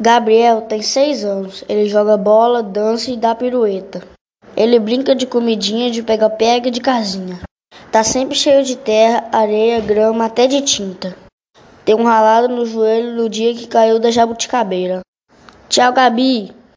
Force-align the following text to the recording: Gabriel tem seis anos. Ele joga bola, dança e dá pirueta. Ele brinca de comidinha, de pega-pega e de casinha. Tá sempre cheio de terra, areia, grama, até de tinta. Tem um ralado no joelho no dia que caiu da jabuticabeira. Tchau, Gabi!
Gabriel 0.00 0.62
tem 0.62 0.82
seis 0.82 1.24
anos. 1.24 1.64
Ele 1.68 1.88
joga 1.88 2.16
bola, 2.16 2.62
dança 2.62 3.10
e 3.10 3.16
dá 3.16 3.34
pirueta. 3.34 4.02
Ele 4.56 4.78
brinca 4.78 5.14
de 5.14 5.26
comidinha, 5.26 5.90
de 5.90 6.02
pega-pega 6.02 6.68
e 6.68 6.70
de 6.70 6.80
casinha. 6.80 7.40
Tá 7.90 8.02
sempre 8.02 8.34
cheio 8.34 8.64
de 8.64 8.76
terra, 8.76 9.28
areia, 9.32 9.80
grama, 9.80 10.26
até 10.26 10.46
de 10.46 10.60
tinta. 10.62 11.16
Tem 11.84 11.94
um 11.94 12.04
ralado 12.04 12.48
no 12.48 12.64
joelho 12.64 13.14
no 13.14 13.28
dia 13.28 13.54
que 13.54 13.66
caiu 13.66 13.98
da 13.98 14.10
jabuticabeira. 14.10 15.00
Tchau, 15.68 15.92
Gabi! 15.92 16.52